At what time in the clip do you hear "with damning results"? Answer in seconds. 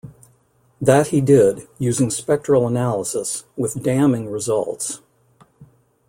3.55-4.99